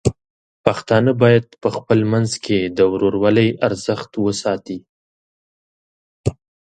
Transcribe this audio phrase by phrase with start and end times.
[0.65, 4.79] پښتانه بايد په خپل منځ کې د ورورولۍ ارزښت وساتي.